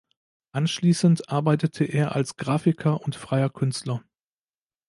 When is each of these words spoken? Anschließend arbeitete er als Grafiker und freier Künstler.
Anschließend 0.53 1.29
arbeitete 1.29 1.83
er 1.83 2.15
als 2.15 2.35
Grafiker 2.35 3.01
und 3.03 3.15
freier 3.15 3.51
Künstler. 3.51 4.03